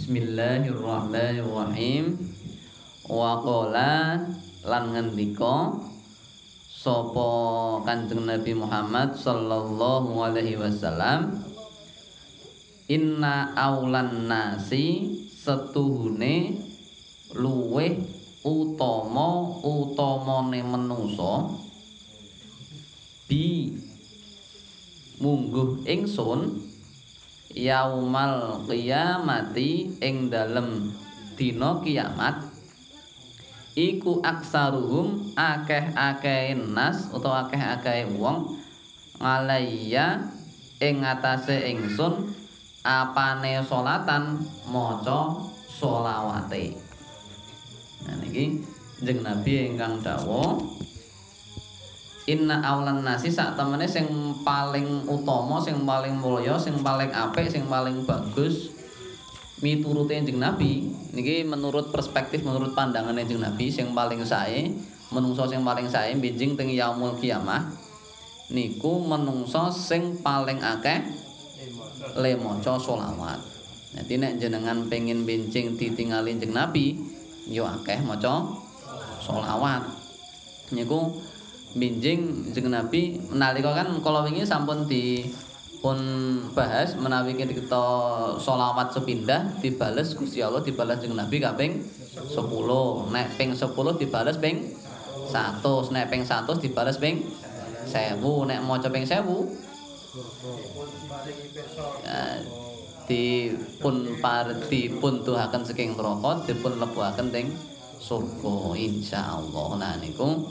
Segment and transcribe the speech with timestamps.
[0.00, 2.16] Bismillahirrahmanirrahim.
[3.04, 4.16] Wa qala
[4.64, 5.76] lan ngendika
[6.72, 7.28] sapa
[7.84, 11.44] Kanjeng Nabi Muhammad sallallahu alaihi wasallam
[12.88, 16.64] Inna aulan nasi setuhune
[17.36, 18.00] luweh
[18.40, 21.60] utama utamane menungsa
[23.28, 23.76] bi
[25.20, 26.69] mungguh ingsun
[27.54, 30.94] yaumal qiyamati ing dalem
[31.34, 32.46] dina kiamat
[33.74, 38.58] iku aksaruhum akeh-akeh nas utawa akeh-akeh wong
[39.18, 40.30] ngalayya
[40.78, 42.32] ing ngatasé ingsun
[42.86, 45.36] apane salatan maca
[45.68, 46.76] selawate
[48.06, 48.64] nah niki
[49.04, 50.60] jeneng nabi ingkang dawuh
[52.30, 54.06] Inna awlan nasi sak temene sing
[54.46, 58.70] paling utama, sing paling mulya, sing paling apik, sing paling bagus
[59.58, 60.86] miturute Kanjeng Nabi.
[61.10, 64.70] Niki menurut perspektif, menurut pandangan Kanjeng Nabi sing paling sae,
[65.10, 67.66] menungso sing paling sae benjing teng yaumul kiamah.
[68.50, 71.02] Niku menungso sing paling akeh
[72.14, 73.42] le maca selawat.
[73.90, 76.94] Dadi nek jenengan pengin benjing ditingali Kanjeng Nabi,
[77.50, 78.54] yo akeh maca
[79.18, 79.82] selawat.
[80.70, 81.18] Niku
[81.76, 83.20] minjing jeung Nabi.
[83.34, 85.26] Nalika kan kala wingi sampun di
[85.80, 85.96] pun
[86.52, 87.84] bahas menawi kita
[88.36, 91.80] sholawat sepindah dibales Gusti Allah dibales jeung Nabi kaping
[92.28, 92.36] 10
[93.16, 94.76] nek ping 10 dibales ping
[95.32, 97.24] 100 nek ping 100 dibales ping
[97.88, 99.24] 1000 nek maca ping 1000
[103.08, 107.48] di pun par di pun tuhaken saking neraka dipun lebuhaken teng
[107.98, 110.44] surga insyaallah nah niku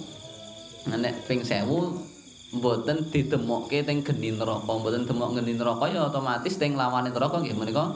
[0.87, 1.67] nek ping 1000
[2.49, 4.71] mboten ditemokke teng geni neraka.
[4.71, 7.93] Mboten demok geni neraka ya otomatis teng lawane neraka nggih menika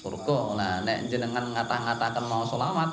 [0.00, 0.56] surga.
[0.56, 2.90] Nah nek jenengan ngatah-ngataken mau selawat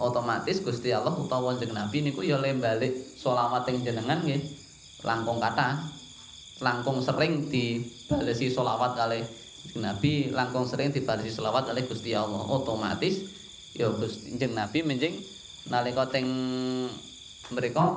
[0.00, 4.40] otomatis Gusti Allah utawa jeneng Nabi niku ya le balik selawat teng jenengan nggih.
[5.06, 5.80] Langkung kathah
[6.60, 9.24] langkung sering dibalesi selawat kali
[9.80, 12.44] Nabi langkung sering dibalesi selawat oleh Gusti Allah.
[12.52, 13.24] Otomatis
[13.72, 15.14] ya Gusti jeneng Nabi menjing
[15.72, 16.28] nalika teng
[17.48, 17.96] mereka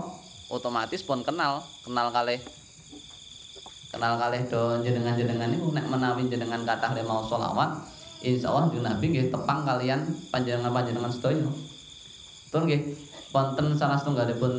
[0.52, 2.40] otomatis pun kenal kenal kalih
[3.94, 5.70] kenal kalih do jenengan-jenengan niku.
[5.70, 7.78] Nek menawi jenengan kathah le mau selawat
[8.24, 10.00] insyaallah jeneng Nabi nggih tepang kalian
[10.34, 11.46] panjenengan-panjenengan sedaya.
[12.50, 12.82] Tur nggih?
[13.34, 14.54] Wonten salah setunggalipun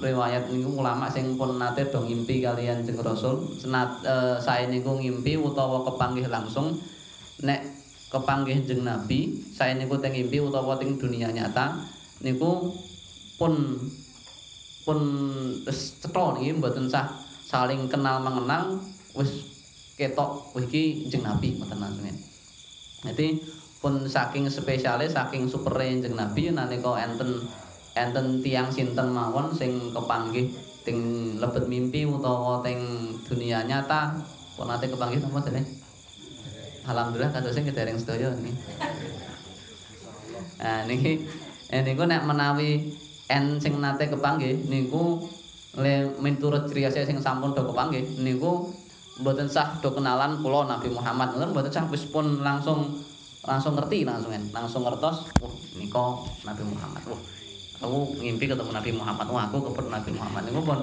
[0.00, 3.36] riwayat niku ulama sing pun nate do ngimpi kalian Jeng Rasul.
[3.60, 6.80] Senat e, sae niku ngimpi utawa kepanggih langsung.
[7.44, 7.60] Nek
[8.08, 11.76] kepanggih Jeng Nabi sae niku teng ngimpi utawa teng dunia nyata
[12.24, 12.72] niku
[13.36, 13.76] pun
[14.84, 15.00] pun
[15.64, 17.08] wis cetha niki mboten sah
[17.44, 18.76] saling kenal mengenal
[19.16, 19.48] wis
[19.96, 22.12] ketok wis iki jeneng Nabi mboten langsung.
[23.04, 23.40] Dadi
[23.80, 27.44] pun saking spesialis saking supere jeneng Nabi nalika enten
[27.96, 30.52] enten tiang sinten mawon sing kepanggih
[30.84, 30.98] teng
[31.40, 32.80] lebet mimpi utawa teng
[33.24, 34.20] dunia nyata
[34.56, 35.62] pun nate kepanggih napa dene?
[36.84, 38.52] Alhamdulillah kados kedereng sedaya niki.
[40.60, 41.24] Nah niki
[41.72, 42.92] niku nek menawi
[43.28, 45.24] en sing nate kepanggih niku
[45.74, 48.70] le miturut criyose sing sampun do kepanggih niku
[49.20, 51.34] mboten sah do kenalan kula Nabi Muhammad.
[51.34, 53.00] Ngoten mboten sah wis pun langsung
[53.44, 56.06] langsung ngerti langsung langsung ngertos oh nika
[56.44, 57.02] Nabi Muhammad.
[57.08, 57.20] Wah
[57.84, 59.26] aku ngimpi ketemu Nabi Muhammad.
[59.30, 60.42] Wah aku ketemu Nabi Muhammad.
[60.48, 60.78] Niku pun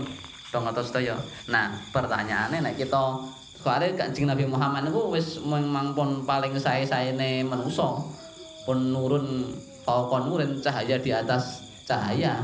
[0.51, 1.15] do ngertos sedaya
[1.47, 3.23] nah pertanyaane nek kita
[3.55, 8.03] soalnya kanjeng Nabi Muhammad niku wis memang pun paling sae-saene manusa
[8.67, 9.47] pun nurun
[9.87, 12.39] fauqa nurin cahaya di atas cahaya.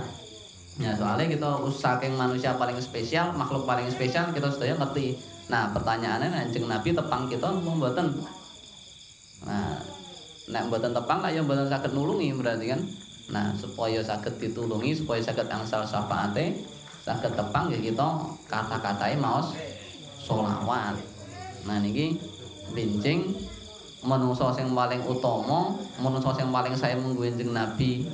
[0.78, 5.18] Ya, soalnya kita saking manusia paling spesial, makhluk paling spesial kita sudah ngerti.
[5.50, 8.14] Nah, pertanyaannya anjing Nabi tepang kita mboten.
[9.48, 9.80] Nah,
[10.52, 12.82] nek mboten tepang lah ya mboten saged nulungi berarti kan.
[13.34, 16.62] Nah, supaya saged ditulungi, supaya saged angsal syafaate,
[17.02, 18.08] saged tepang ya kita
[18.46, 19.58] kata-katai maos
[20.22, 20.94] solawat.
[21.66, 22.22] Nah, niki
[22.78, 23.34] bincing
[24.06, 28.06] menungso sing paling utama, menungso sing paling saya mengguenjeng Nabi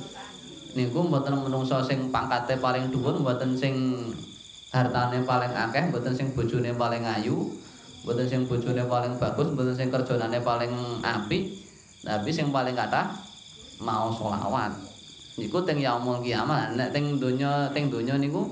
[0.74, 3.74] niku mboten menungso sing pangkate paling dhuwur mboten sing
[4.74, 7.54] hartane paling akeh mboten sing bojone paling ayu
[8.02, 11.54] mboten sing bojone paling bagus mboten sing kerjanane paling apik
[12.04, 13.24] tapi sing paling kathah
[13.80, 14.70] mau selawat.
[15.34, 16.78] Niku teng yaumul kiamat.
[16.78, 18.46] Nek teng donya teng donya niku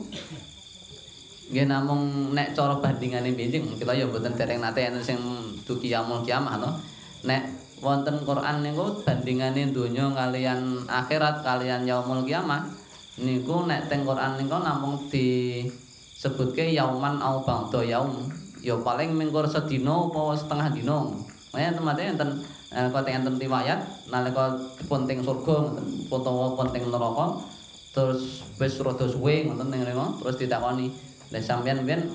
[1.52, 5.20] nggih namung nek cara bandingane benjing kita ya mboten dereng nate enten sing
[5.68, 6.80] duki yaumul kiamat no
[7.28, 7.44] nek
[7.82, 12.70] wonten Quran niku bandingane donya kalian akhirat kalian yaumul kiamah
[13.18, 18.30] niku nek teng Quran niku namung disebutke yauman au ba'da yaum.
[18.62, 21.10] Ya paling mingkur sedina utawa setengah dina.
[21.50, 22.30] Makanya teman-teman enten
[22.70, 24.54] nalika teng enten riwayat nalika
[24.86, 25.74] pun teng surga
[26.06, 27.50] utawa pun teng neraka
[27.92, 30.88] terus wis rada suwe ngoten ning rene terus ditakoni
[31.28, 32.08] lha sampean ben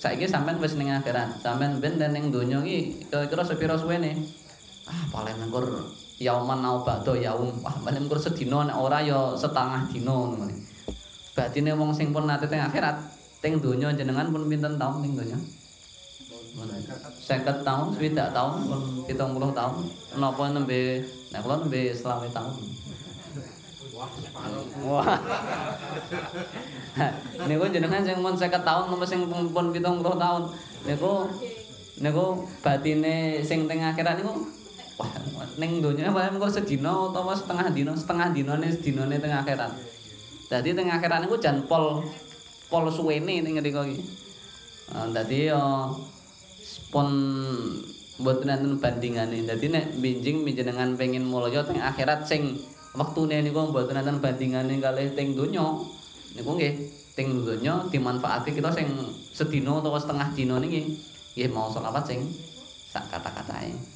[0.00, 1.36] saiki sampean wis ning akhirat.
[1.44, 4.16] Sampean ben ning donya iki kira-kira sepira suwene
[4.86, 5.66] ah paling ngkur
[6.22, 10.46] yauman au ba'da yaum wah paling ngkur sedina nek ora ya setengah dina ngono
[11.36, 12.96] batine wong sing pun nate teng akhirat
[13.42, 15.38] teng donya jenengan pun pinten taun ning donya
[17.20, 19.76] seket tahun, swidak tahun, pun pitung puluh tahun.
[20.56, 22.54] Nembe, nek kula nembe selawe tahun.
[24.84, 25.20] Wah.
[27.48, 30.42] niku jenengan sing mun 50 tahun napa sing pun 70 tahun.
[30.88, 31.12] Niku
[32.00, 32.24] niku
[32.60, 34.32] batine sing teng akhirat niku
[35.60, 39.72] ning donya wae mengko sedina utawa setengah dina, setengah dinane sedinane teng akhirat.
[40.48, 42.04] Dadi teng akhirat niku jan pol
[42.72, 44.00] pol suwene ning ngriko iki.
[44.92, 45.92] Nah, dadi yo
[46.88, 47.08] pun
[48.20, 49.44] mboten enten bandingane.
[49.44, 52.56] Dadi nek binjing panjenengan pengin mulya teng akhirat sing
[52.96, 55.76] wektune niku mboten enten bandingane kalih teng donya
[56.36, 56.74] niku nggih
[57.16, 58.88] teng donya dimanfaatke kita sing
[59.32, 60.96] sedina utawa setengah dina niki
[61.36, 62.24] nggih mau selawat sing
[62.92, 63.95] sak kata-katae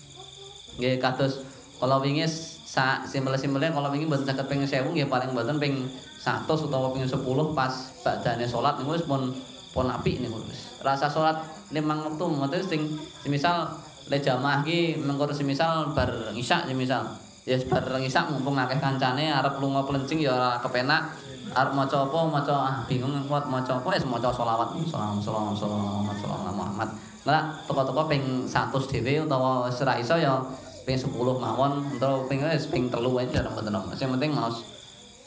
[0.79, 1.43] nggih kados
[1.81, 2.29] kala wingi
[2.71, 5.75] sak simpel-simpele kala wingi mboten saged ping 1000 nggih paling mboten ping
[6.21, 7.17] 100 utawa ping 10
[7.57, 7.73] pas
[8.05, 9.33] badane salat niku wis pun
[9.73, 10.77] pun apik niku wis.
[10.85, 11.41] Rasa salat
[11.73, 12.81] limang wektu mboten sing
[13.25, 13.73] semisal
[14.13, 17.17] le jamaah iki mengko semisal bar isya semisal.
[17.49, 21.17] Ya bar isak mumpung akeh kancane arep lunga plencing ya ora kepenak.
[21.51, 24.69] Arep maca apa maca ah bingung kuat maca apa wis maca selawat.
[24.87, 30.41] Sallallahu alaihi Muhammad lah toko-toko ping 100 dhewe utawa ora iso ya
[30.89, 34.49] ping 10 mawon utawa ping wis ping 3 wae jarang mboten sing penting mau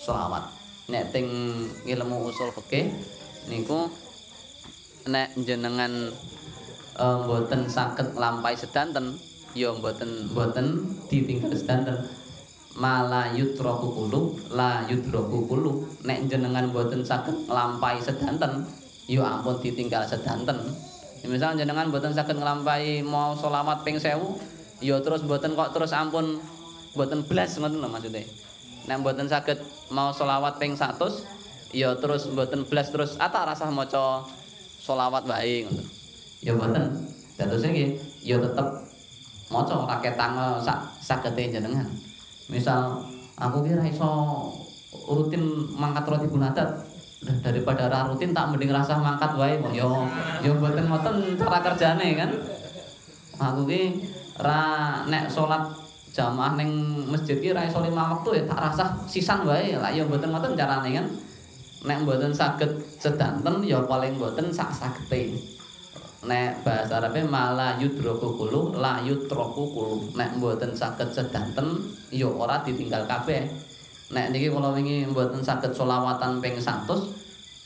[0.02, 0.44] selawat.
[0.90, 1.28] Nek teng
[1.88, 2.92] ilmu usul fikih
[3.48, 3.88] niku
[5.08, 6.12] nek jenengan
[7.00, 9.16] uh, mboten saged nglampahi sedanten
[9.54, 12.10] ya mboten mboten ditinggal sedanten.
[12.74, 15.86] Mala yutraku kulu la yutraku kulu.
[16.04, 18.66] Nek jenengan mboten saged nglampahi sedanten
[19.06, 20.58] ya ampun ditinggal sedanten
[21.28, 26.40] misal jenengan mboten saged nglampahi mau selawat ping 1000 ya terus mboten kok terus ampun
[26.94, 28.24] mboten blas ngoten lho maksude
[28.86, 29.60] nek mboten saged
[29.90, 31.00] mau selawat ping 100
[31.72, 34.28] ya terus mboten blas terus ata rasah maca
[34.84, 35.88] selawat wae ngoten
[36.44, 36.92] ya mboten.
[37.34, 38.68] Dados nggih ya tetep
[39.50, 41.90] maca ora ketang sak sagete jenengan.
[42.52, 43.02] Misal
[43.40, 44.12] aku ki ra iso
[45.10, 45.42] rutin
[45.74, 46.70] mangkat roti bunadat
[47.44, 49.88] daripada ra rutin tak mending rasa mangkat wae kok ya
[50.44, 52.32] ya mboten ngoten cara kerjane kan.
[53.40, 54.04] Aku ki
[54.40, 54.62] ra
[55.08, 55.64] nek salat
[56.14, 56.70] jamaah ning
[57.10, 60.54] masjid ki ra iso lima wektu ya tak rasa sisan wae lah ya mboten ngoten
[60.60, 61.08] carane kan.
[61.84, 65.36] Nek mboten saged sedanten ya paling mboten sak sagete.
[66.24, 71.84] nek bahasa Arabe mala yudroku kulu la yudroku kulu nek mboten saged sedanten
[72.16, 73.44] ya ora ditinggal kabeh
[74.12, 77.24] nek niki kula wingi mboten saged selawatan ping 100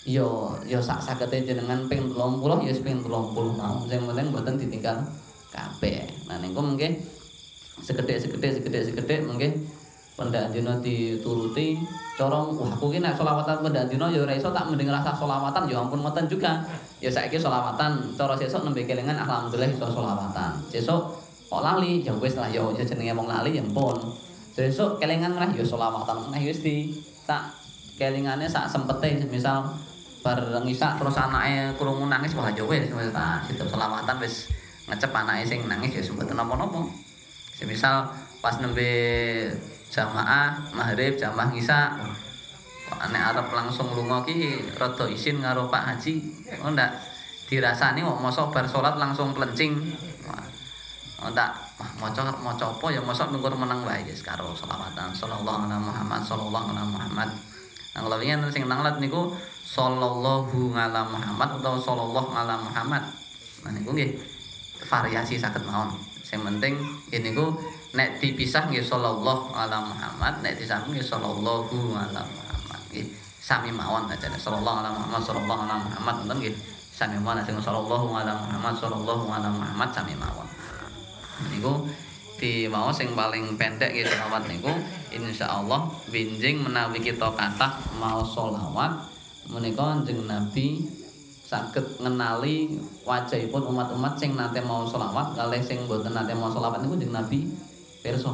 [0.07, 0.23] ya
[0.63, 3.09] ya sak sagete jenengan ping 30 ya ping 30
[3.57, 3.83] mau.
[3.89, 4.97] Sing penting mboten ditinggal
[5.49, 6.05] kabeh.
[6.29, 7.01] Nah niku mungkin
[7.81, 9.67] segede-segede segede-segede mungkin
[10.15, 11.81] pendak dina dituruti.
[12.17, 15.69] Cara wah aku ki nek selawatan pendak dina ya ora iso tak mending rasa selawatan
[15.69, 16.63] ya ampun ngoten juga.
[17.03, 20.51] Ya saiki selawatan cara sesuk nembe kelingan alhamdulillah iso selawatan.
[20.71, 24.26] Sesuk kok lali ya wis lah ya jenenge wong lali ya ampun
[24.57, 26.89] sesuk kelingan meneh ya selawatan meneh wis di
[27.29, 27.53] tak
[28.01, 29.69] kelingane sak sempete misal
[30.25, 34.49] bar ngisak terus anake krungu nangis wah ya wis wis tak selawatan wis
[34.89, 36.89] ngecep anake sing nangis ya sempet napa-napa
[37.53, 38.09] semisal
[38.41, 38.89] pas nembe
[39.93, 41.93] jamaah maghrib jamaah ngisa
[43.13, 46.13] nek arep langsung lunga ki rada isin karo Pak Haji
[46.65, 46.97] oh ndak
[47.45, 49.77] dirasani kok mosok bar salat langsung plencing
[51.21, 52.87] oh ndak maca maca apa?
[52.89, 55.13] Ya mosok nungkur meneng wae wis karo selawatan.
[55.13, 57.29] Sallallahu alaihi Muhammad sallallahu alaihi Muhammad.
[57.93, 59.29] Nang kalau ingin sing nanglat niku
[59.61, 63.05] sallallahu ala Muhammad atau sallallahu ala Muhammad.
[63.61, 64.17] Nah niku nggih
[64.89, 65.93] variasi sakit mawon.
[66.25, 66.81] Sing penting
[67.13, 67.53] ini ku
[67.93, 72.81] nek dipisah nggih sallallahu ala Muhammad nek disambung nggih sallallahu ala Muhammad.
[72.89, 73.05] Nggih
[73.37, 74.33] sami mawon aja.
[74.33, 76.57] Sallallahu ala Muhammad sallallahu ala Muhammad nggih
[76.89, 77.45] sami mawon.
[77.45, 80.46] Sing sallallahu ala Muhammad sallallahu ala Muhammad sami mawon
[81.53, 81.85] niku
[82.37, 84.69] di mau sing paling pendek nggih selawat niku
[85.09, 88.93] insyaallah binjing menawi kita kathah mau selawat
[89.49, 90.85] menika jeneng Nabi
[91.47, 92.77] saged ngenali
[93.07, 97.47] wajahipun umat-umat sing nate mau selawat kalih sing mboten nate mau selawat niku jeneng Nabi
[98.05, 98.33] pirsa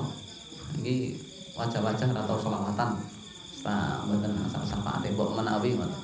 [0.82, 1.16] iki
[1.54, 2.90] wajah-wajah ra tau selawatan
[3.64, 6.02] sa mboten sapa-sapate mbok menawi ngoten.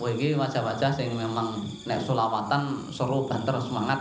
[0.00, 4.00] Wah iki wajah-wajah sing memang nek selawatan seru banter semangat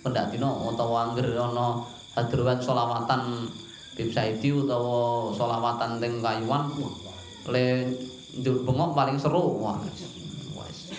[0.00, 1.84] pendak dina utawa anggere ana
[2.16, 3.48] hadruan selawatan
[3.94, 6.72] Bib Saidi utawa selawatan teng kayuan
[7.52, 7.84] le
[8.40, 9.60] njur bengok paling seru.
[9.60, 9.76] Wah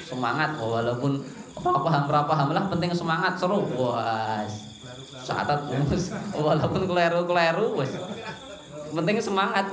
[0.06, 0.60] semangat.
[0.60, 1.24] Walaupun
[1.58, 3.66] apa paham ora paham lah penting semangat seru.
[3.74, 4.46] Wah
[5.22, 5.48] saat
[6.34, 7.94] walaupun kleru-kleru wis
[8.92, 9.66] penting semangat.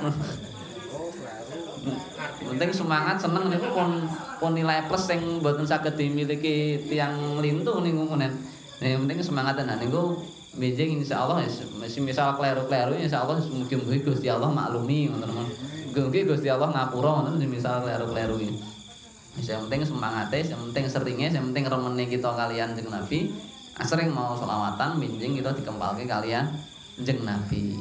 [2.39, 4.09] Penting semangat seneng niku pun
[4.39, 8.09] pun nilai plus sing mboten saged dimiliki tiang lintu niku
[8.79, 10.23] menen yang penting semangat tenan niku
[10.59, 11.45] Benjing insyaallah
[12.03, 15.31] misal kleru-kleru insyaallah mugi-mugi Gusti Allah maklumi ngoten
[15.95, 18.59] Mugi Gusti Allah ngapura ngoten misal kleru-kleru iki.
[19.47, 23.31] Yang penting semangate, yang penting seringnya, yang penting remene kita kalian jeung Nabi.
[23.79, 26.51] Asring mau selawatan minjing kita dikempalke kalian
[27.07, 27.79] jeung Nabi.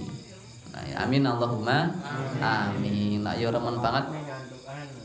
[0.69, 1.89] Nah, amin Allahumma
[2.37, 3.25] amin.
[3.25, 4.05] Nak yo remen banget.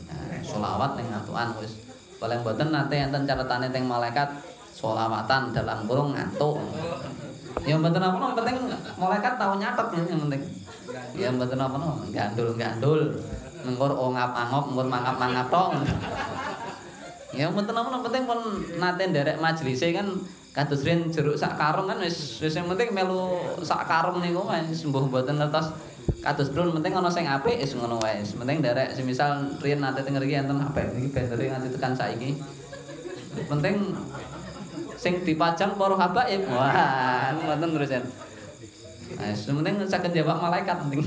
[0.05, 1.73] Nah, selawat ning ngantukan wis.
[2.21, 4.29] Paling mboten nate enten catetane teng malaikat
[4.73, 6.57] selawatan dalam kurung ngantuk.
[7.63, 8.57] Ya mboten apa penting
[8.97, 10.41] malaikat tau nyatet yang penting.
[11.13, 11.77] Ya mboten apa
[12.11, 13.21] gandul-gandul.
[13.63, 15.69] Mengkur ongap-angop, mengkur mangap-mangap tok.
[17.31, 18.39] Ya mboten apa penting pun
[18.81, 20.07] nate nderek majelis kan
[20.53, 25.09] kados rin jeruk sak karung kan wis wis penting melu sak karung niku wis mbuh
[25.09, 25.73] mboten ngertos
[26.21, 28.21] kados prun penting ana sing apik wis ngono wae.
[28.21, 32.37] Penting nderek semisal rin nate teng mriki enten apik iki bendere nganti tekan saiki.
[33.49, 33.97] Penting
[35.03, 36.47] sing dipajang para habaib.
[36.47, 38.01] Wah, ngoten terus ya.
[39.19, 41.03] Nah, sementing saged jawab malaikat penting.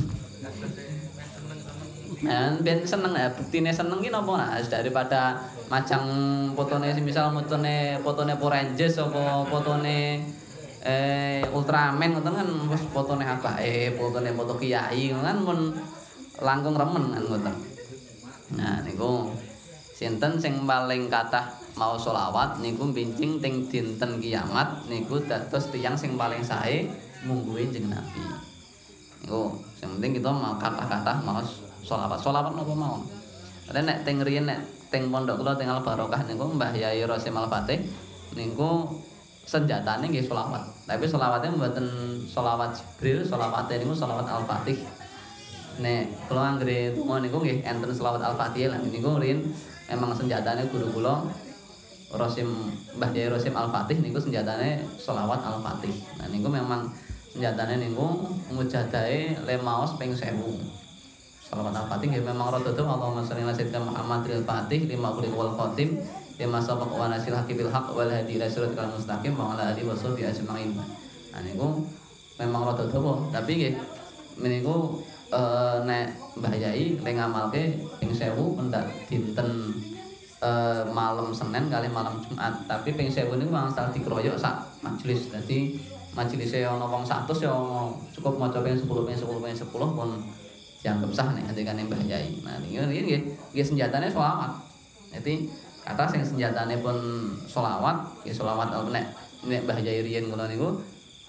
[2.29, 5.37] Nah, ben seneng ya, buktine seneng ki napa nah daripada
[5.73, 6.05] macang
[6.53, 10.25] fotone misal fotone Power Rangers apa fotone
[10.87, 15.75] eh Ultraman ngoten kan wis fotone habaib, fotone foto kiai kan pun
[16.41, 17.55] langkung remen kan ngoten.
[18.55, 19.35] Nah, niku
[19.97, 26.16] sinten sing paling kathah mau sholawat niku bincing ting dinten kiamat niku dados tiyang sing
[26.16, 26.88] paling sae
[27.28, 28.21] mungguhe jeneng Nabi.
[29.21, 31.45] Niku sing penting kita mau kata-kata mau
[31.85, 32.16] sholawat.
[32.25, 33.04] Sholawat napa mau?
[33.76, 37.52] Nek nek teng riyen nek teng pondok kula teng Barokah niku Mbah Yai Rasim Al
[37.52, 37.85] Fatih
[38.33, 38.88] niku
[39.45, 40.88] senjatane nggih sholawat.
[40.88, 41.87] Tapi sholawatnya mboten
[42.25, 44.80] sholawat Jibril, sholawate niku sholawat Al Fatih.
[45.76, 49.45] Nek kula anggere donga niku nggih enten sholawat Al Fatih lan niku riyen
[49.92, 51.45] emang senjatane guru kula
[52.15, 52.47] Rasim
[52.95, 55.91] Mbah Jaya Rasim Al-Fatih niku senjatane selawat Al-Fatih.
[56.23, 56.87] Nah niku memang
[57.35, 60.39] senjatane niku mujadahe lemaos ping 1000.
[61.51, 65.55] Selawat Al-Fatih nggih memang rada tuh Allahumma sholli ala sayyidina Muhammadil Fatih lima uliq wal
[65.59, 65.99] khatim
[66.39, 68.47] lima sabaq wa nasil haqibil haq wal hadi ila
[68.93, 70.79] mustaqim wa ala alihi washabihi ajmain.
[71.35, 71.83] Nah niku
[72.39, 73.75] memang rada tuh tapi nggih
[74.39, 75.01] meniku
[75.33, 77.63] uh, nek Mbah Yai le ngamalke
[77.99, 79.49] ping 1000 pendak dinten
[80.43, 82.64] uh, malam Senin kali malam Jumat.
[82.69, 85.31] Tapi ping sewu niku angsal dikeroyok sak majelis.
[85.33, 85.78] Dadi
[86.16, 87.52] majelise ana wong 100 ya
[88.16, 90.11] cukup maca ping 10 ping 10 ping 10 pun
[90.81, 92.40] dianggap sah nek andekane Mbah Yai.
[92.45, 93.21] Nah niki nggih
[93.52, 94.52] nggih senjatane selawat.
[95.12, 95.49] Jadi
[95.85, 96.97] kata sing senjatane pun
[97.47, 99.05] selawat, nggih selawat nek
[99.45, 100.71] nek Mbah Yai riyen ngono niku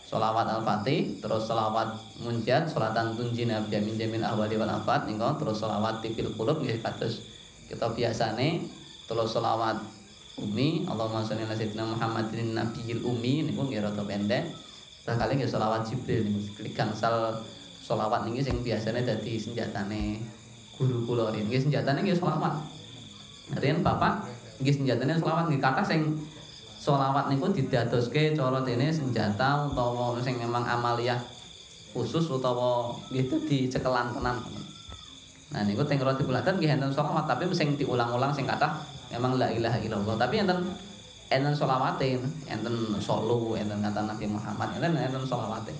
[0.07, 6.31] Salawat Al-Fatih, terus salawat munjat, salatan tunjina jamin jamin ahwali wal afat, terus salawat tipil
[6.39, 7.27] kulub, kados
[7.67, 8.63] kita biasane
[9.07, 9.79] terus selawat
[10.37, 14.53] umi Allahumma sholli ala sayyidina Muhammadin nabiyil umi niku nggih rada pendek.
[15.01, 17.41] Terus kali nggih selawat Jibril niku gangsal
[17.81, 20.21] selawat niki sing biasane dadi senjatane
[20.77, 21.33] guru kula.
[21.33, 22.53] Rin nggih senjatane nggih selawat.
[23.57, 24.29] Rian bapak
[24.61, 26.01] nggih senjatane selawat nggih kata sing
[26.77, 31.17] selawat niku didadoske cara dene senjata utawa sing memang amaliyah
[31.97, 34.37] khusus utawa nggih dadi cekelan tenan.
[35.49, 39.47] Nah niku teng roti bulatan nggih enten selawat tapi sing diulang-ulang sing kathah memang la
[39.51, 40.15] ilaha illallah.
[40.19, 40.59] Tapi enten
[41.27, 45.75] enten selawate enten solu enten kata Nabi Muhammad enten enten selawate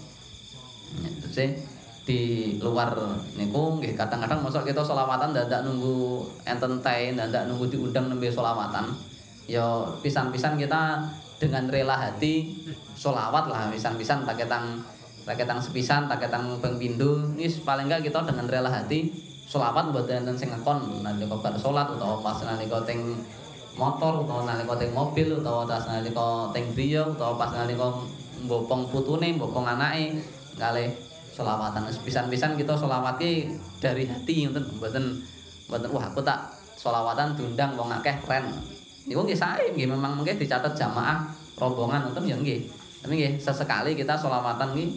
[1.24, 1.40] terus
[2.08, 2.20] di
[2.64, 2.96] luar
[3.36, 8.92] niku nggih kadang-kadang mosok kita selawatan ndak nunggu enten teh ndak nunggu diundang nembe selawatan
[9.48, 11.04] ya pisan-pisan kita
[11.40, 12.64] dengan rela hati
[12.96, 14.84] selawat lah pisan-pisan tak ketang
[15.28, 17.20] tak ketang sepisan tak ketang ping pindho.
[17.68, 19.12] Paling enggak kita dengan rela hati
[19.48, 23.16] selawat buat enten sing ngekon nalika bar salat utawa pas nalika teng
[23.80, 27.88] motor utawa nalika teng mobil utawa pas nalika teng griya utawa pas nalika
[28.44, 30.20] mbopong putune mbopong anake
[30.60, 30.92] kalih
[31.32, 33.22] selawatan pisan-pisan kita selawat
[33.80, 35.24] dari hati ngoten mboten
[35.70, 38.54] mboten wah aku tak selawatan diundang wong akeh keren.
[39.10, 39.90] Niku nggih sae nggih.
[39.90, 41.26] Memang mengke dicatat jamaah
[41.58, 42.70] rombongan ngoten ya nggih.
[43.02, 44.90] Tapi nggih sesekali kita selawatan nggih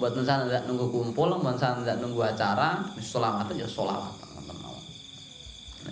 [0.00, 4.16] buat nusa ndak nunggu kumpul, buat nusa ndak nunggu acara, sholawat ya sholawat.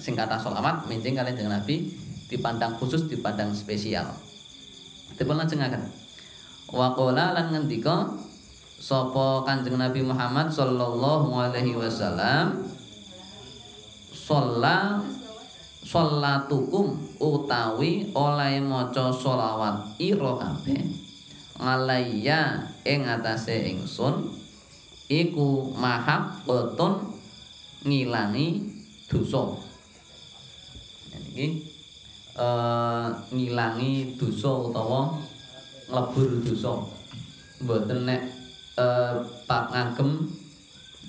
[0.01, 1.93] Sing kata sholawat, mincing kalian dengan Nabi
[2.33, 4.09] dipandang khusus, dipandang spesial.
[5.21, 5.85] Dipun lajengaken.
[6.73, 8.09] Wa qala lan ngendika
[8.79, 12.69] sapa Kanjeng Nabi Muhammad sallallahu alaihi wasallam
[14.13, 15.03] sholla
[15.83, 21.08] sholatukum utawi oleh maca sholawat ira kabeh
[21.59, 24.31] ngalayya ing atase ingsun
[25.11, 27.19] iku mahaqqatun
[27.83, 28.63] ngilangi
[29.11, 29.59] dosa.
[31.35, 31.47] Iki
[32.39, 35.19] eh ngilangi dosa utawa
[35.91, 36.73] nglebur dosa.
[37.59, 38.23] Mboten nek
[38.79, 39.15] eh,
[39.51, 40.31] pak ngagem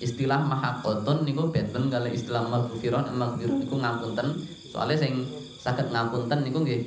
[0.02, 4.28] istilah mahaqqatun niku benten kali istilah maghfirah maghfirah niku ngapunten.
[4.74, 5.30] Soalnya sing
[5.62, 6.82] saged ngapunten niku nggih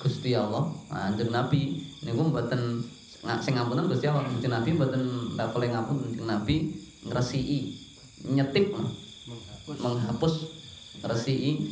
[0.00, 0.70] Gusti Allah.
[0.88, 2.80] Anjing Nabi niku mboten
[3.42, 5.02] sing ngapunten Gusti Allah Gusti Nabi mboten
[5.38, 6.56] level ngapunten Nabi
[7.06, 7.78] ngresiki
[8.30, 8.74] nyetip
[9.66, 10.34] menghapus.
[11.02, 11.66] Resiki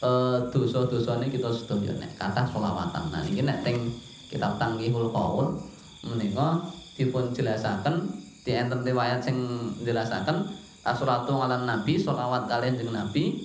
[0.00, 3.12] eh, dosa-dosane kita sedaya nek kathah selawatan.
[3.12, 3.92] Nah niki nek teng
[4.32, 5.60] kitab Tanghihul Qaul
[6.08, 6.64] menika
[6.96, 8.08] dipun jelasaken
[8.42, 9.36] di enten riwayat sing
[9.86, 10.48] jelasaken
[10.82, 13.38] asuratu ala nabi selawat kalian jeung nabi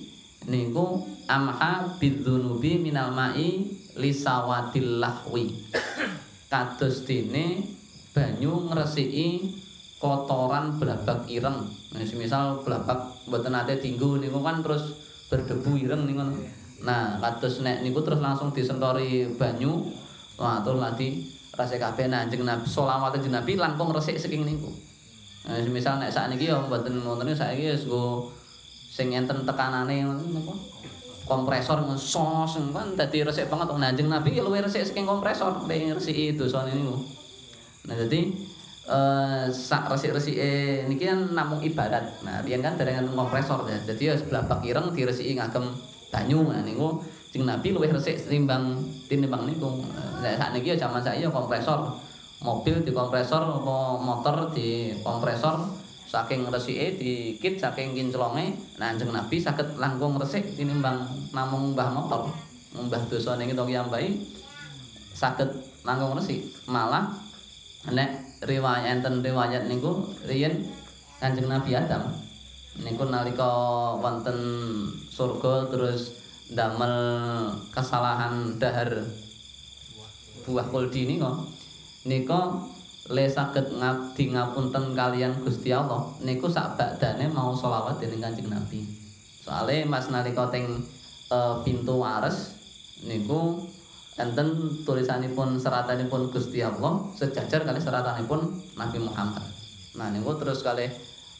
[0.50, 5.54] niku amha bidzunubi minal mai lisawadil lahwi
[6.48, 7.60] kados dene
[8.16, 9.52] banyu ngresiki
[10.00, 11.68] kotoran blabak ireng.
[11.68, 14.96] Nah, misal blabak mboten nate dinggo niku kan terus
[15.28, 16.24] berdebu ireng niku.
[16.82, 19.92] Nah, kados nek niku terus langsung disentori banyu,
[20.38, 21.26] wah terus lagi
[21.58, 24.70] resik kabeh Kanjeng Nabi selawat Kanjeng Nabi langkung resik saking niku.
[25.50, 28.30] Nah, misal nek sakniki ya mboten wonten saiki wis nggo
[28.88, 30.54] sing enten tekanane napa?
[31.28, 36.72] Kompresor ngesos kan dadi resik banget Kanjeng Nabi luwih resik saking kompresor nek resiki dosane
[36.72, 36.96] niku.
[37.86, 38.20] Nah, dadi
[38.88, 42.24] eh sak resik-resike niki kan namung ibarat.
[42.24, 43.76] Nah, riyen kan dereng kompresor ya.
[43.84, 45.68] Dadi ya sebelah bak ireng diresiki ngagem
[46.08, 46.48] banyu.
[46.48, 48.80] Nah, niku Jeng Nabi luwih resik timbang
[49.12, 49.84] tinimbang niku.
[50.24, 52.00] Nek sakniki ya jaman saiki ya kompresor.
[52.38, 53.18] Mobil di apa
[53.98, 55.58] motor di kompresor
[56.08, 58.56] saking resike dikit saking kinclonge.
[58.80, 61.04] Nah, Jeng Nabi saged langkung resik tinimbang
[61.36, 62.32] namung mbah motor.
[62.72, 64.16] Mbah dosane kita kiyambai
[65.12, 65.52] saged
[65.84, 66.48] langkung resik.
[66.64, 67.12] Malah
[67.92, 70.64] nek riwayat enten riwayat niku riyen
[71.18, 72.14] Kanjeng Nabi Adam
[72.78, 73.50] niku nalika
[73.98, 74.38] wonten
[75.10, 76.14] surga terus
[76.48, 76.94] ndamel
[77.74, 79.02] kesalahan dahar
[80.46, 81.42] buah kuldi nika
[82.06, 82.40] nika
[83.08, 88.84] le saged ngabdi ngapunten kalian Gusti Allah niku sak badane mau selawat dening Kanjeng Nabi
[89.40, 90.84] soale mas nalika teng
[91.32, 92.52] e, pintu wares
[93.08, 93.64] niku
[94.20, 94.52] enten
[94.84, 98.40] tulisanipun seratanipun Gusti Allah sejajar kali seratanipun
[98.76, 99.46] Nabi Muhammad.
[99.96, 100.84] Nah niku terus kali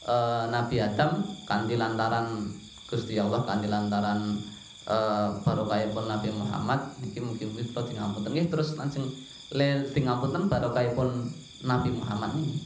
[0.09, 0.15] e,
[0.49, 2.49] Nabi Adam kanthi lantaran
[2.89, 4.41] Gusti Allah kanthi lantaran
[4.89, 4.97] e,
[5.45, 9.05] barokahipun Nabi Muhammad niki kula dingapunten nggih terus langsung
[9.53, 11.29] le dingapunten barokahipun
[11.63, 12.59] Nabi Muhammad niki.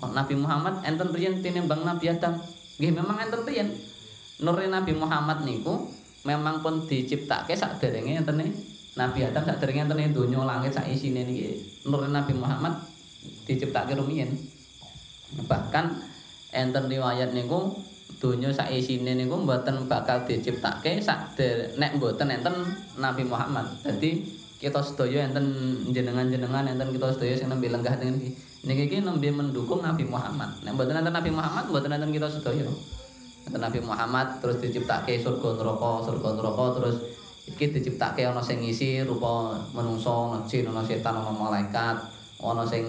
[0.00, 2.40] Nabi Muhammad enten riyen tinimbang Nabi Adam.
[2.80, 3.68] Nggih memang enten riyen.
[4.38, 5.90] Nur Nabi Muhammad niku
[6.22, 8.54] memang pun diciptake saderenge entene
[8.98, 12.78] Nabi Adam sak derenge enten donya langit sak isine niki nur Nabi Muhammad
[13.46, 14.30] diciptake rumiyin.
[15.46, 15.84] Bahkan
[16.54, 17.78] enten riwayat niku
[18.18, 21.38] donya sak isine niku mboten bakal diciptake sak
[21.78, 22.54] nek mboten enten
[22.98, 23.66] Nabi Muhammad.
[23.82, 25.46] Dadi kita sedaya enten
[25.94, 28.34] jenengan-jenengan enten kita sedaya sing nembe lenggah teng niki.
[28.66, 30.50] Niki iki nembe mendukung Nabi Muhammad.
[30.66, 32.66] Nek mboten enten Nabi Muhammad mboten enten kita sedaya.
[33.46, 36.96] Enten Nabi Muhammad terus diciptake surga neraka, surga neraka terus
[37.46, 41.96] iki diciptake ana sing ngisi rupa manungsa, ana jin, ana setan, ana malaikat,
[42.42, 42.84] ana sing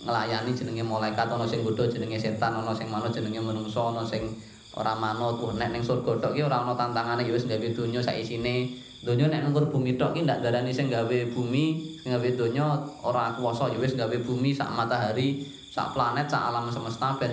[0.00, 4.32] nglayani jenenge malaikat, ana sing godha jenenge setan, ana sing manut jenenge manungsa, ana sing
[4.72, 5.36] ora manut.
[5.60, 8.88] Nek ning surga tok ki ora ana tantangane ya wis gawe donya sak isine.
[9.00, 13.32] Donya nek nungkur bumi tok ki ndak darani sing gawe bumi, sing gawe donya ora
[13.32, 15.40] kuwasa ya wis gawe bumi sak matahari,
[15.72, 17.32] sak planet, sak alam semesta ben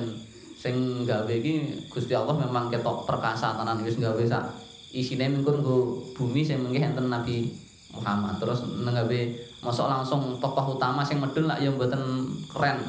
[0.56, 4.48] sing gawe iki Gusti Allah memang ketok perkasa tenan wis gawe sak
[4.96, 5.78] isine mengko nggo
[6.16, 7.52] bumi sing mengke enten Nabi
[7.92, 8.40] Muhammad.
[8.40, 9.20] Terus nggawe
[9.60, 12.80] mosok langsung tokoh utama sing medun lak ya mboten keren.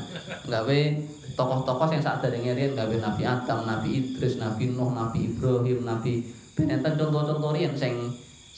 [0.47, 0.79] Nggawe
[1.35, 6.23] tokoh-tokoh sing saderenge riyen nggawe Nabi Adam, Nabi Idris, Nabi Nuh, Nabi Ibrahim, Nabi
[6.55, 7.95] ben enten contoh-contoh riyen sing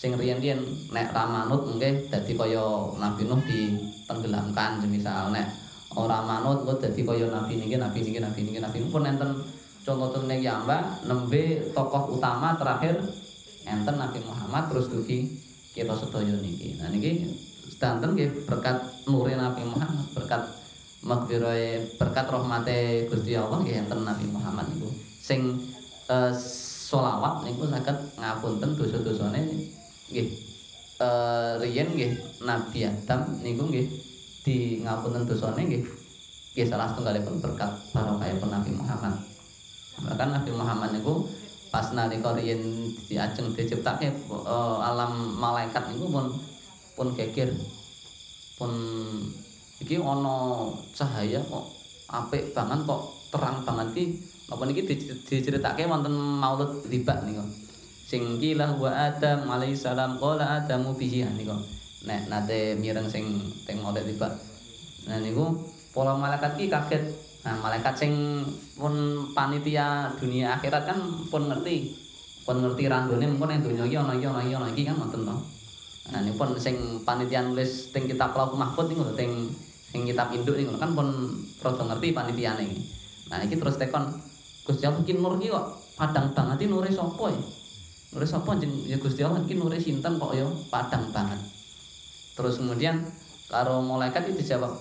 [0.01, 2.65] sing riyen-riyen nek ra manut nggih dadi kaya
[2.97, 5.45] Nabi Nuh ditenggelamkan semisal nek
[5.93, 9.45] ora manut kok dadi kaya Nabi niki, Nabi niki, Nabi niki, Nabi pun enten
[9.85, 12.97] contoh-contoh niki ambak nembe tokoh utama terakhir
[13.69, 15.37] enten Nabi Muhammad terus dugi
[15.77, 16.81] kita sedaya niki.
[16.81, 17.37] Nah niki
[17.69, 20.49] sedanten nggih berkat nure Nabi Muhammad, berkat
[21.05, 24.89] magfirahe berkat rahmate Gusti Allah nggih enten Nabi Muhammad niku.
[25.21, 25.61] Sing
[26.09, 26.33] eh,
[26.89, 29.77] selawat niku saged ngapunten dosa-dosane
[30.11, 30.29] nggih.
[31.01, 32.13] Eh riyen nggih
[32.45, 33.87] Nabi Adam niku nggih
[34.45, 35.85] di ngapunten dosane nggih.
[36.53, 39.15] Nggih salah setunggalipun berkat barokahipun Nabi Muhammad.
[40.01, 41.25] Bahkan Nabi Muhammad niku
[41.71, 46.27] pas nalika riyin diajeng diciptake uh, alam malaikat niku pun
[46.99, 47.55] pun geger.
[48.59, 48.73] Pun
[49.81, 51.65] iki ana cahaya kok
[52.13, 53.89] apik banget kok terang banget.
[53.95, 54.05] Iki
[54.51, 54.83] napa niki
[55.25, 57.70] diceritake wonten maulud libak niku
[58.11, 61.23] sing kilah wa adam alaihi salam qala adamu bihi.
[61.39, 61.55] Niku.
[62.11, 64.33] Nek nate mireng sing teng maulud libak
[65.09, 65.55] nah niku
[65.95, 67.03] para malaikat iki kaget.
[67.47, 68.13] Nah malaikat sing
[68.77, 68.95] pun
[69.33, 70.99] panitia dunia akhirat kan
[71.31, 71.95] pun ngerti.
[72.43, 75.23] Pun ngerti randone mengko ning donya iki ana iki ana iki ana iki kan ngoten
[75.23, 75.37] to.
[76.11, 79.31] Nah niku pun sing panitia nulis teng kitab Lauh Mahfud niku lho teng
[79.91, 81.09] sing kitab induk niku kan pun
[81.61, 82.67] rada ngerti panitiane
[83.31, 84.07] nah iki terus tekon
[84.67, 85.67] Gusti Allah iki nur iki kok
[85.99, 87.41] padang banget nure sapa ya?
[88.11, 91.39] Nure sapa jeneng ya Gusti Allah iki nure sinten kok ya padang banget.
[92.35, 93.07] Terus kemudian
[93.47, 94.75] karo malaikat itu dijawab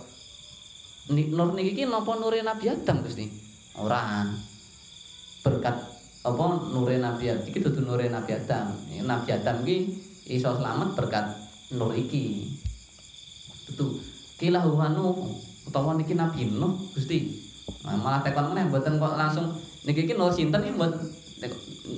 [1.09, 3.25] Nur niki iki napa nure Nabi Adam Gusti?
[3.81, 4.29] Ora.
[5.41, 5.77] Berkat
[6.21, 8.77] apa nure Nabi Adam iki dudu nure Nabi Adam.
[9.05, 9.77] Nabi Adam iki
[10.29, 11.25] iso selamat berkat
[11.73, 12.45] nur iki.
[13.69, 13.97] Dudu
[14.37, 15.33] kilah wanu
[15.65, 17.49] utawa niki Nabi Nuh Gusti.
[17.85, 19.49] Nah, malah tekon meneh mboten kok langsung
[19.89, 21.09] niki iki nur sinten iki mboten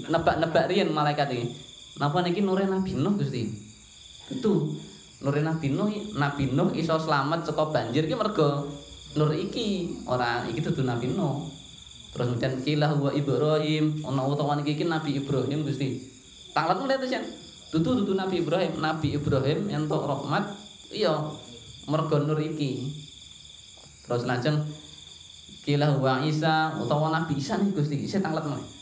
[0.07, 1.45] nebak-nebak riyen malaikat iki.
[1.99, 3.45] Napa niki nure Nabi Nuh Gusti?
[4.31, 4.73] Itu
[5.21, 8.71] nure Nabi Nuh Nabi Nuh iso slamet saka banjir iki mergo
[9.11, 11.51] nur iki, ora iki dudu Nabi Nuh.
[12.11, 15.99] Terus kemudian kilah wa Ibrahim, ana utawa niki iki Nabi Ibrahim Gusti.
[16.51, 17.23] Tanglet mulai ya.
[17.71, 20.43] Dudu dudu Nabi Ibrahim, Nabi Ibrahim entuk rahmat
[20.91, 21.15] iya
[21.87, 22.91] mergo nur iki.
[24.03, 24.59] Terus lajeng
[25.63, 28.80] kilah wa Isa utawa Nabi Isa nih Gusti, isih tanglet mulai.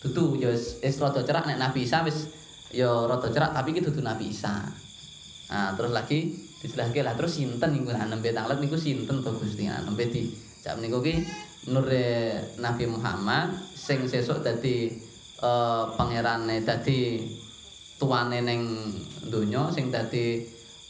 [0.00, 2.32] Dudu ya wis rada cerak nek Nabi Isa wis
[2.72, 4.64] ya rada cerak tapi iki dudu Nabi Isa.
[5.50, 9.68] Nah, terus lagi dijelahke lah terus sinten niku nembe tanglet niku sinten to Gusti.
[9.68, 10.32] Nembe di
[10.64, 11.20] jam niku ki
[11.68, 14.88] nure Nabi Muhammad sing sesuk dadi
[15.44, 17.20] uh, pangerane dadi
[18.00, 18.88] tuane ning
[19.28, 20.40] donya sing dadi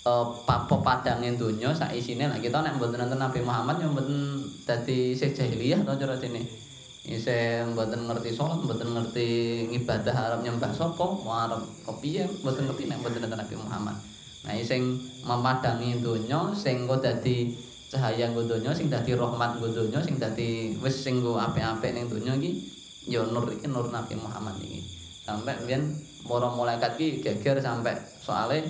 [0.07, 5.19] uh, padange donya sak isine lah kita nek mboten nonton Nabi Muhammad ya mboten dadi
[5.19, 6.70] isih jahiliyah to cara dene
[7.09, 9.29] isih mboten ngerti salat mboten ngerti
[9.73, 13.97] ngibadah arep nyembah sapa arep kepiye mboten ngerti nek mboten nonton Nabi Muhammad.
[14.45, 17.57] Nah sing memadangi donya sing kok dadi
[17.89, 22.05] cahaya nggo donya sing dadi rahmat nggo donya sing dadi wis sing nggo apik-apik ning
[22.13, 22.69] donya iki
[23.09, 24.85] ya nur iki nur Nabi Muhammad iki.
[25.25, 25.97] Sampai mbiyen
[26.29, 28.61] para malaikat iki geger sampai soalnya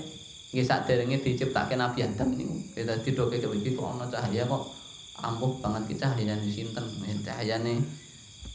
[0.54, 2.54] nggih saderenge diciptake Nabi Adam niku.
[2.78, 4.70] Dadi doke iki kok ana cahaya kok
[5.18, 6.86] ampuh banget ki cahayane sinten?
[7.26, 7.99] Cahayane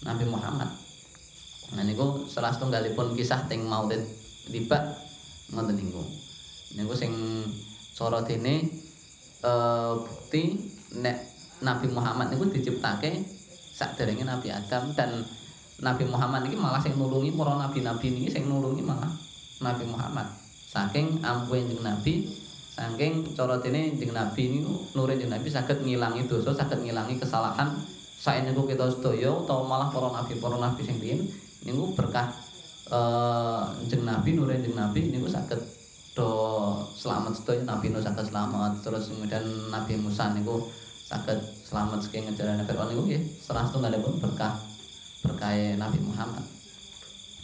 [0.05, 0.69] Nabi Muhammad.
[1.73, 4.05] Nah niku salah setunggalipun kisah teng Maulid
[4.53, 5.01] Libak
[5.49, 6.05] ngoten niku.
[6.77, 7.11] Niku sing
[7.97, 8.69] cara dene
[9.41, 10.61] uh, bukti
[11.01, 11.17] nek
[11.65, 13.25] Nabi Muhammad niku diciptake
[13.75, 15.25] saderenge Nabi Adam dan
[15.81, 19.11] Nabi Muhammad niki malah sing nulungi para nabi-nabi niki sing nulungi malah
[19.59, 20.29] Nabi Muhammad.
[20.71, 22.29] Saking ampuhe jeneng Nabi
[22.75, 27.71] saking cara dene jeneng Nabi niku nure jeneng Nabi saged ngilangi dosa saged ngilangi kesalahan
[28.15, 31.27] saeniku kita sedaya utawa malah para nabi para nabi sing riyin
[31.65, 32.29] niku berkah
[32.93, 35.61] uh, jeneng Nabi nure jeneng Nabi niku saged
[36.15, 36.29] do
[36.95, 38.85] selamat sedaya Nabi Nuh saged selamat.
[38.85, 40.69] Terus kemudian Nabi Musa niku
[41.05, 44.53] saged selamat saking ngejarane Firaun niku nggih salah setunggalipun berkah
[45.25, 46.45] berkah Nabi Muhammad.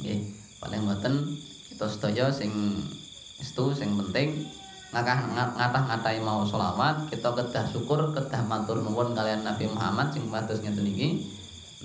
[0.01, 0.19] Nggih
[0.62, 1.13] paling mboten
[1.73, 2.51] kita sedaya sing
[3.41, 4.45] itu sing penting
[4.91, 5.17] ngakah
[5.56, 10.84] ngatah-ngatahi mau sholawat kita kedah syukur kedah matur nuwun kalian Nabi Muhammad sing pados ngeten
[10.84, 11.23] iki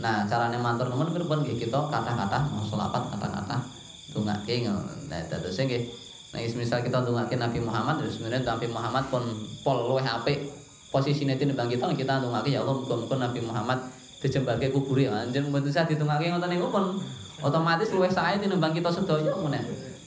[0.02, 3.62] nah carane matur nuwun pripun nggih kita kata-kata mau sholawat kata-kata
[4.10, 4.66] dongake
[5.06, 9.24] nah dados nggih Nah, misal kita ndongake Nabi Muhammad, terus sebenarnya Nabi Muhammad pun
[9.64, 10.52] pol luwih apik
[10.92, 13.78] posisine timbang kita kita ndongake ya Allah muga-muga Nabi Muhammad
[14.20, 15.08] dijembarke kubure.
[15.08, 16.98] Anjen mboten usah ditungake ngoten niku pun
[17.40, 19.60] otomatis luwih sae tinimbang kita sedaya ngene.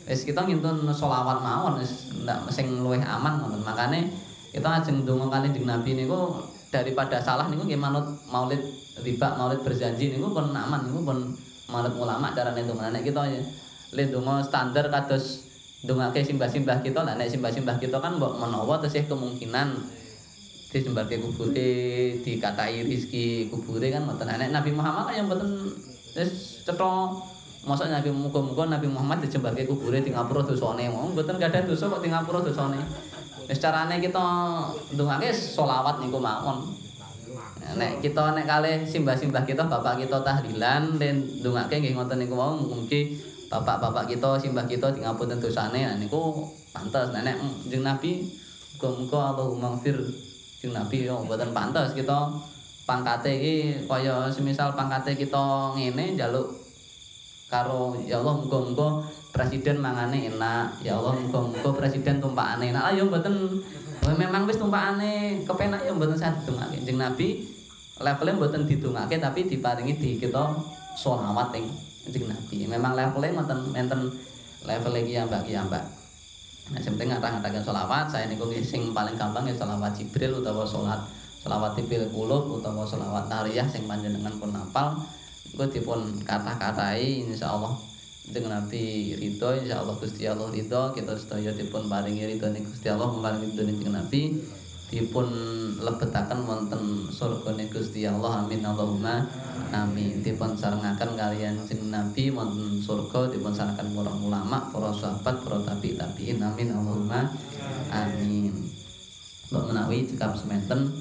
[0.10, 3.62] Wis kita ngintun selawat mawon wis ndak sing luwih aman ngoten.
[3.62, 4.10] Makane
[4.50, 6.34] kita ajeng ndonga kali jeung Nabi niku
[6.74, 8.58] daripada salah niku nggih manut Maulid
[9.06, 11.38] riba Maulid berjanji niku pun aman niku pun
[11.70, 13.22] manut ulama carane ndonga nek kita
[13.94, 14.04] le
[14.42, 15.46] standar kados
[15.86, 19.78] ndongake simbah-simbah kita lah nek simbah-simbah kita kan mbok menawa tesih kemungkinan
[20.70, 21.72] disembahke kubure
[22.22, 25.70] dikatai rezeki kubure kan mboten nek Nabi Muhammad kan yang mboten
[26.18, 26.94] wis cetha
[27.68, 30.88] mosok Nabi muga-muga Nabi Muhammad disembahke kubure di ngapura dosane.
[30.88, 32.80] Wong mboten gadah dosa kok di ngapura dosane.
[33.50, 34.26] Wis carane kita
[34.96, 36.72] ndongake selawat niku mawon.
[37.76, 42.56] Nek kita nek kalih simbah-simbah kita bapak kita tahlilan dan ndongake nggih ngoten niku wau
[42.56, 43.20] mugi
[43.50, 45.84] bapak-bapak kita, simbah kita di ngapunten dosane.
[46.00, 47.12] Niku pantes.
[47.12, 47.36] Nenek
[47.68, 48.24] jeung Nabi
[48.78, 50.00] muga-muga Allahumma fir
[50.64, 52.32] jeung Nabi yo mboten pantes kita
[52.88, 53.56] pangkate iki.
[53.84, 56.69] Kaya semisal pangkate kita ngene njaluk
[57.50, 60.80] karo ya Allah muga-muga presiden mangane enak.
[60.86, 62.94] Ya Allah muga-muga presiden tumpakane enak.
[62.94, 63.66] Ayo mboten.
[64.10, 67.28] Memang wis tumpakane kepenak ya mboten saged dongake Kanjeng Nabi
[68.00, 70.56] levelnya mboten didongake tapi diparingi di kita
[70.96, 71.68] sholawat ing
[72.08, 72.58] Kanjeng Nabi.
[72.66, 74.02] Memang levelnya mboten enten
[74.64, 75.84] level iki ya Mbak ya Mbak
[76.70, 81.02] Nah, sing penting ngatah-ngataken sholawat, saya niku sing paling gampang ya sholawat Jibril utawa sholat
[81.42, 85.02] sholawat tipil kulub utawa sholawat nariyah sing panjenengan pun hafal
[85.54, 87.74] Dipun kathah-kathahi insyaallah.
[88.30, 93.58] Dengan Nabi ridho insyaallah Gusti Allah ridho kita sedaya dipun paringi ridhone Gusti Allah maringi
[93.58, 94.38] ridhone dengan Nabi.
[94.90, 95.28] Dipun
[95.78, 99.26] lebetaken wonten surgane Gusti Allah amin Allahumma
[99.74, 100.22] amin.
[100.22, 105.98] Dipun sarengaken kalian jeneng Nabi wonten surga dipun sarengaken para ulama para sahabat para tabi
[105.98, 107.34] tabiin amin Allahumma
[107.90, 108.54] amin.
[109.50, 110.94] Mbak menawi cekap semanten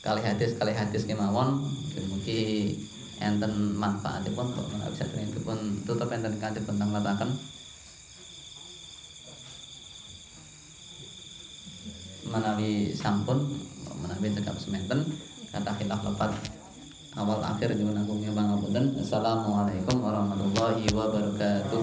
[0.00, 1.60] kali hadis kali hadis kemawon
[2.08, 2.72] mugi
[3.20, 7.30] enten manfaatipun kok menawi sadèrèngipun tutup enten kanthi dipun tangletaken
[12.32, 13.38] menawi sampun
[14.00, 15.04] menawi cekap semanten
[15.52, 16.32] kata khilaf lepat
[17.18, 21.82] awal akhir nyuwun agung pangapunten assalamualaikum warahmatullahi wabarakatuh